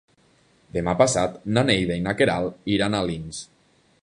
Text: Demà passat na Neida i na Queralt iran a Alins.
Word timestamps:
Demà 0.77 0.95
passat 1.01 1.37
na 1.57 1.65
Neida 1.69 2.01
i 2.01 2.05
na 2.09 2.17
Queralt 2.23 2.75
iran 2.79 2.97
a 2.97 3.05
Alins. 3.07 3.45